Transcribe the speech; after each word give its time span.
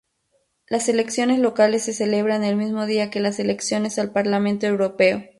Las 0.67 0.89
elecciones 0.89 1.37
locales 1.37 1.83
se 1.83 1.93
celebran 1.93 2.43
el 2.43 2.55
mismo 2.55 2.87
día 2.87 3.11
que 3.11 3.19
las 3.19 3.37
elecciones 3.39 3.99
al 3.99 4.09
Parlamento 4.11 4.65
Europeo. 4.65 5.25